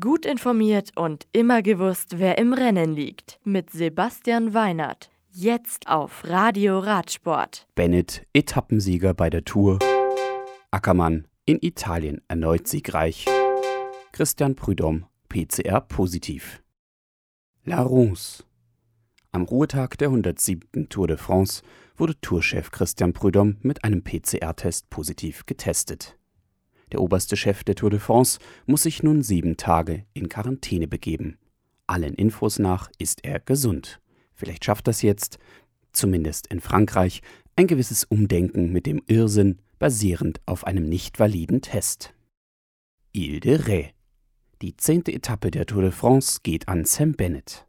Gut 0.00 0.24
informiert 0.24 0.92
und 0.96 1.26
immer 1.32 1.60
gewusst, 1.60 2.18
wer 2.18 2.38
im 2.38 2.54
Rennen 2.54 2.94
liegt. 2.94 3.38
Mit 3.44 3.68
Sebastian 3.68 4.54
Weinert. 4.54 5.10
Jetzt 5.30 5.88
auf 5.88 6.24
Radio 6.24 6.78
Radsport. 6.78 7.66
Bennett, 7.74 8.26
Etappensieger 8.32 9.12
bei 9.12 9.28
der 9.28 9.44
Tour. 9.44 9.78
Ackermann, 10.70 11.28
in 11.44 11.58
Italien 11.60 12.22
erneut 12.28 12.66
siegreich. 12.66 13.26
Christian 14.12 14.54
Prudhomme, 14.54 15.06
PCR 15.28 15.82
positiv. 15.82 16.62
La 17.66 17.82
Ronce. 17.82 18.42
Am 19.32 19.42
Ruhetag 19.42 19.98
der 19.98 20.08
107. 20.08 20.88
Tour 20.88 21.08
de 21.08 21.18
France 21.18 21.62
wurde 21.98 22.18
Tourchef 22.22 22.70
Christian 22.70 23.12
Prudhomme 23.12 23.56
mit 23.60 23.84
einem 23.84 24.02
PCR-Test 24.02 24.88
positiv 24.88 25.44
getestet. 25.44 26.16
Der 26.94 27.00
oberste 27.00 27.36
Chef 27.36 27.64
der 27.64 27.74
Tour 27.74 27.90
de 27.90 27.98
France 27.98 28.38
muss 28.66 28.84
sich 28.84 29.02
nun 29.02 29.24
sieben 29.24 29.56
Tage 29.56 30.04
in 30.14 30.28
Quarantäne 30.28 30.86
begeben. 30.86 31.38
Allen 31.88 32.14
Infos 32.14 32.60
nach 32.60 32.88
ist 33.00 33.24
er 33.24 33.40
gesund. 33.40 34.00
Vielleicht 34.32 34.64
schafft 34.64 34.86
das 34.86 35.02
jetzt, 35.02 35.40
zumindest 35.90 36.46
in 36.46 36.60
Frankreich, 36.60 37.20
ein 37.56 37.66
gewisses 37.66 38.04
Umdenken 38.04 38.70
mit 38.70 38.86
dem 38.86 39.02
Irrsinn 39.08 39.58
basierend 39.80 40.40
auf 40.46 40.68
einem 40.68 40.88
nicht 40.88 41.18
validen 41.18 41.62
Test. 41.62 42.14
Ile 43.12 43.40
de 43.40 43.56
Ré. 43.56 43.86
Die 44.62 44.76
zehnte 44.76 45.12
Etappe 45.12 45.50
der 45.50 45.66
Tour 45.66 45.82
de 45.82 45.90
France 45.90 46.38
geht 46.44 46.68
an 46.68 46.84
Sam 46.84 47.14
Bennett. 47.14 47.66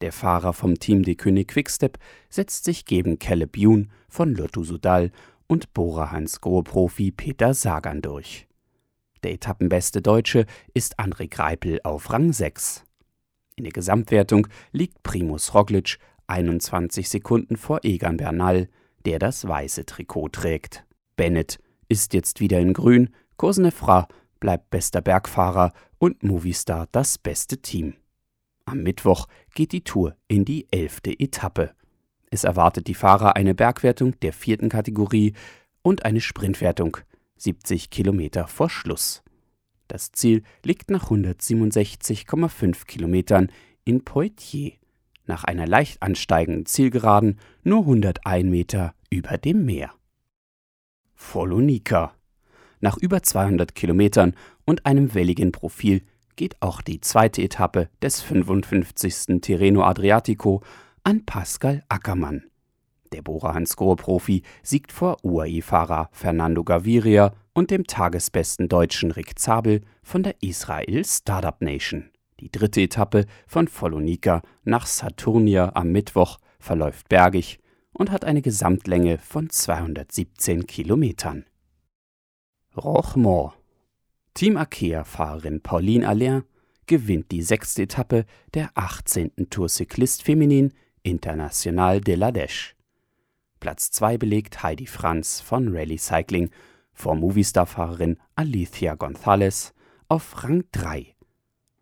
Der 0.00 0.12
Fahrer 0.12 0.54
vom 0.54 0.78
Team 0.78 1.02
de 1.02 1.14
König 1.14 1.48
Quickstep 1.48 1.98
setzt 2.30 2.64
sich 2.64 2.86
gegen 2.86 3.18
Caleb 3.18 3.54
Youn 3.58 3.90
von 4.08 4.34
Lotto 4.34 4.64
Sudal 4.64 5.12
und 5.46 5.74
Bora 5.74 6.10
Hansgrohe-Profi 6.10 7.10
Peter 7.10 7.52
Sagan 7.52 8.00
durch. 8.00 8.46
Der 9.22 9.32
etappenbeste 9.32 10.02
Deutsche 10.02 10.46
ist 10.74 10.98
André 10.98 11.28
Greipel 11.28 11.80
auf 11.84 12.10
Rang 12.10 12.32
6. 12.32 12.84
In 13.54 13.64
der 13.64 13.72
Gesamtwertung 13.72 14.48
liegt 14.72 15.02
Primus 15.02 15.54
Roglic 15.54 15.98
21 16.26 17.08
Sekunden 17.08 17.56
vor 17.56 17.80
Egan 17.84 18.16
Bernal, 18.16 18.68
der 19.04 19.18
das 19.18 19.46
weiße 19.46 19.86
Trikot 19.86 20.30
trägt. 20.30 20.84
Bennett 21.16 21.58
ist 21.88 22.14
jetzt 22.14 22.40
wieder 22.40 22.58
in 22.58 22.72
Grün, 22.72 23.10
Cosnefra 23.36 24.08
bleibt 24.40 24.70
bester 24.70 25.00
Bergfahrer 25.00 25.72
und 25.98 26.22
Movistar 26.24 26.88
das 26.90 27.18
beste 27.18 27.58
Team. 27.58 27.94
Am 28.64 28.82
Mittwoch 28.82 29.28
geht 29.54 29.72
die 29.72 29.84
Tour 29.84 30.16
in 30.26 30.44
die 30.44 30.66
elfte 30.72 31.12
Etappe. 31.18 31.74
Es 32.30 32.44
erwartet 32.44 32.88
die 32.88 32.94
Fahrer 32.94 33.36
eine 33.36 33.54
Bergwertung 33.54 34.18
der 34.20 34.32
vierten 34.32 34.68
Kategorie 34.68 35.34
und 35.82 36.04
eine 36.04 36.20
Sprintwertung 36.20 36.96
70 37.42 37.90
Kilometer 37.90 38.46
vor 38.46 38.70
Schluss. 38.70 39.22
Das 39.88 40.12
Ziel 40.12 40.44
liegt 40.64 40.90
nach 40.90 41.10
167,5 41.10 42.86
Kilometern 42.86 43.50
in 43.84 44.04
Poitiers, 44.04 44.74
nach 45.26 45.44
einer 45.44 45.66
leicht 45.66 46.02
ansteigenden 46.02 46.66
Zielgeraden 46.66 47.40
nur 47.64 47.80
101 47.80 48.48
Meter 48.48 48.94
über 49.10 49.38
dem 49.38 49.64
Meer. 49.64 49.92
Folonika. 51.14 52.14
Nach 52.80 52.96
über 52.96 53.22
200 53.22 53.74
Kilometern 53.74 54.34
und 54.64 54.86
einem 54.86 55.14
welligen 55.14 55.52
Profil 55.52 56.02
geht 56.36 56.60
auch 56.62 56.80
die 56.80 57.00
zweite 57.00 57.42
Etappe 57.42 57.88
des 58.00 58.20
55. 58.22 59.40
Tirreno 59.40 59.82
Adriatico 59.82 60.62
an 61.04 61.24
Pascal 61.24 61.84
Ackermann. 61.88 62.51
Der 63.12 63.22
Bora 63.22 63.54
Hansgrohe-Profi 63.54 64.42
siegt 64.62 64.92
vor 64.92 65.18
UAE-Fahrer 65.22 66.08
Fernando 66.12 66.64
Gaviria 66.64 67.34
und 67.52 67.70
dem 67.70 67.86
tagesbesten 67.86 68.68
Deutschen 68.68 69.10
Rick 69.10 69.38
Zabel 69.38 69.82
von 70.02 70.22
der 70.22 70.36
Israel 70.40 71.04
Startup 71.04 71.60
Nation. 71.60 72.10
Die 72.40 72.50
dritte 72.50 72.80
Etappe 72.80 73.26
von 73.46 73.68
Folonika 73.68 74.42
nach 74.64 74.86
Saturnia 74.86 75.72
am 75.74 75.92
Mittwoch 75.92 76.38
verläuft 76.58 77.08
bergig 77.08 77.60
und 77.92 78.10
hat 78.10 78.24
eine 78.24 78.42
Gesamtlänge 78.42 79.18
von 79.18 79.50
217 79.50 80.66
Kilometern. 80.66 81.44
Rochemont. 82.76 83.52
Team 84.34 84.56
Arkea-Fahrerin 84.56 85.60
Pauline 85.60 86.08
Allain 86.08 86.44
gewinnt 86.86 87.30
die 87.30 87.42
sechste 87.42 87.82
Etappe 87.82 88.24
der 88.54 88.70
18. 88.74 89.50
Tour 89.50 89.68
Cycliste 89.68 90.24
Feminin 90.24 90.72
International 91.02 92.00
de 92.00 92.14
la 92.14 92.30
Dèche. 92.30 92.72
Platz 93.62 93.92
2 93.92 94.18
belegt 94.18 94.64
Heidi 94.64 94.88
Franz 94.88 95.40
von 95.40 95.68
Rally 95.68 95.96
Cycling 95.96 96.50
vor 96.94 97.14
Movistar-Fahrerin 97.14 98.18
Alicia 98.34 98.94
González 98.94 99.72
auf 100.08 100.42
Rang 100.42 100.64
3. 100.72 101.14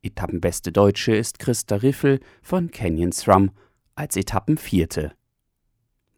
Etappenbeste 0.00 0.70
Deutsche 0.70 1.16
ist 1.16 1.40
Christa 1.40 1.74
Riffel 1.74 2.20
von 2.42 2.70
Canyon 2.70 3.10
SRAM 3.10 3.50
als 3.96 4.16
Etappenvierte. 4.16 5.16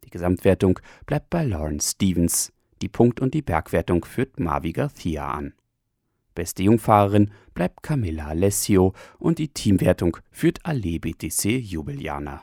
Die 0.04 0.10
Gesamtwertung 0.10 0.78
bleibt 1.06 1.30
bei 1.30 1.46
Lawrence 1.46 1.92
Stevens. 1.92 2.52
Die 2.82 2.90
Punkt- 2.90 3.20
und 3.20 3.32
die 3.32 3.40
Bergwertung 3.40 4.04
führt 4.04 4.38
Mavi 4.38 4.72
Garcia 4.72 5.26
an. 5.26 5.54
Beste 6.34 6.64
Jungfahrerin 6.64 7.30
bleibt 7.54 7.82
Camilla 7.82 8.26
Alessio 8.26 8.92
und 9.18 9.38
die 9.38 9.48
Teamwertung 9.48 10.18
führt 10.30 10.58
Ale 10.66 11.00
BTC 11.00 11.44
Jubiliana. 11.46 12.42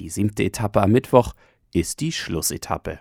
Die 0.00 0.10
siebte 0.10 0.44
Etappe 0.44 0.82
am 0.82 0.92
Mittwoch 0.92 1.32
ist 1.72 2.00
die 2.00 2.12
Schlussetappe. 2.12 2.98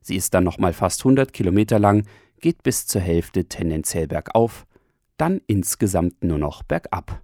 Sie 0.00 0.16
ist 0.16 0.34
dann 0.34 0.44
nochmal 0.44 0.72
fast 0.72 1.00
100 1.00 1.32
Kilometer 1.32 1.78
lang, 1.78 2.06
geht 2.40 2.62
bis 2.62 2.86
zur 2.86 3.00
Hälfte 3.00 3.46
tendenziell 3.46 4.06
bergauf, 4.06 4.66
dann 5.16 5.40
insgesamt 5.46 6.22
nur 6.24 6.38
noch 6.38 6.62
bergab. 6.62 7.22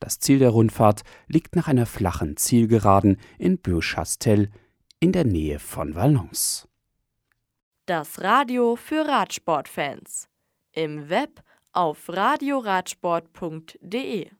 Das 0.00 0.18
Ziel 0.18 0.38
der 0.38 0.50
Rundfahrt 0.50 1.02
liegt 1.28 1.56
nach 1.56 1.68
einer 1.68 1.86
flachen 1.86 2.36
Zielgeraden 2.36 3.18
in 3.38 3.60
Beauchastel 3.60 4.50
in 4.98 5.12
der 5.12 5.24
Nähe 5.24 5.58
von 5.58 5.94
Valence. 5.94 6.68
Das 7.86 8.20
Radio 8.20 8.76
für 8.76 9.06
Radsportfans. 9.06 10.28
Im 10.72 11.08
Web 11.10 11.42
auf 11.72 12.08
radioradsport.de 12.08 14.30